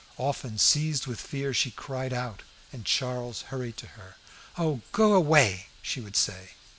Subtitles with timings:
[0.17, 2.41] Often, seized with fear, she cried out,
[2.73, 4.15] and Charles hurried to her.
[4.57, 6.53] "Oh, go away!" she would say.